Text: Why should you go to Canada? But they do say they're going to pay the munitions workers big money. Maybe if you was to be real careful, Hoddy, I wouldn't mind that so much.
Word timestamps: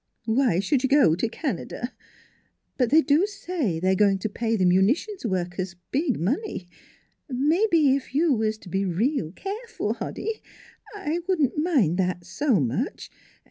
Why 0.25 0.59
should 0.59 0.81
you 0.81 0.89
go 0.89 1.13
to 1.13 1.29
Canada? 1.29 1.93
But 2.75 2.89
they 2.89 3.01
do 3.03 3.27
say 3.27 3.79
they're 3.79 3.93
going 3.93 4.17
to 4.21 4.29
pay 4.29 4.55
the 4.55 4.65
munitions 4.65 5.27
workers 5.27 5.75
big 5.91 6.19
money. 6.19 6.67
Maybe 7.29 7.95
if 7.95 8.15
you 8.15 8.33
was 8.33 8.57
to 8.57 8.69
be 8.69 8.83
real 8.83 9.31
careful, 9.33 9.93
Hoddy, 9.93 10.41
I 10.95 11.19
wouldn't 11.27 11.55
mind 11.59 11.97
that 11.99 12.25
so 12.25 12.59
much. 12.59 13.11